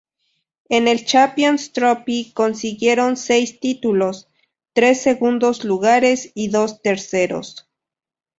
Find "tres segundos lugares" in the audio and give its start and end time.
4.73-6.31